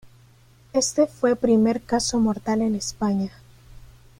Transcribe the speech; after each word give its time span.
Éste 0.73 1.05
fue 1.05 1.35
primer 1.35 1.79
caso 1.79 2.19
mortal 2.19 2.63
en 2.63 2.73
España. 2.73 3.31